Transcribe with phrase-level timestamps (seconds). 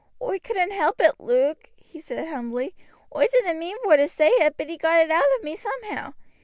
[0.19, 2.73] "Oi couldn't help it, Luke," he said humbly.
[3.15, 6.13] "Oi didn't mean vor to say it, but he got it out of me somehow.